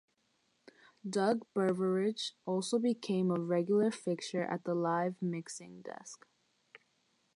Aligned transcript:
Doug 1.07 1.45
Beveridge 1.53 2.33
also 2.47 2.79
became 2.79 3.29
a 3.29 3.35
regular 3.39 3.91
fixture 3.91 4.41
at 4.43 4.63
the 4.63 4.73
live 4.73 5.21
mixing 5.21 5.83
desk. 5.83 6.25